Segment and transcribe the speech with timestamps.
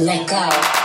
[0.00, 0.79] let go.